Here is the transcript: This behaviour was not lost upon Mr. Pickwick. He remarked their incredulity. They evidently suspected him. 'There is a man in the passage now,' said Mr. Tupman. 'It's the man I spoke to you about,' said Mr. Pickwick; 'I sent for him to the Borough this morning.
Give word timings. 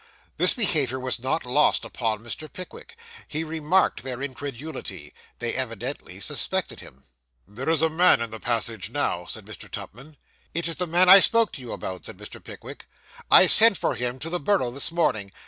This 0.37 0.55
behaviour 0.55 0.99
was 0.99 1.19
not 1.19 1.45
lost 1.45 1.85
upon 1.85 2.23
Mr. 2.23 2.51
Pickwick. 2.51 2.97
He 3.27 3.43
remarked 3.43 4.01
their 4.01 4.19
incredulity. 4.23 5.13
They 5.37 5.53
evidently 5.53 6.19
suspected 6.19 6.79
him. 6.79 7.03
'There 7.47 7.69
is 7.69 7.83
a 7.83 7.87
man 7.91 8.19
in 8.19 8.31
the 8.31 8.39
passage 8.39 8.89
now,' 8.89 9.27
said 9.27 9.45
Mr. 9.45 9.69
Tupman. 9.69 10.17
'It's 10.55 10.73
the 10.73 10.87
man 10.87 11.07
I 11.07 11.19
spoke 11.19 11.51
to 11.51 11.61
you 11.61 11.71
about,' 11.71 12.07
said 12.07 12.17
Mr. 12.17 12.43
Pickwick; 12.43 12.87
'I 13.29 13.45
sent 13.45 13.77
for 13.77 13.93
him 13.93 14.17
to 14.17 14.31
the 14.31 14.39
Borough 14.39 14.71
this 14.71 14.91
morning. 14.91 15.31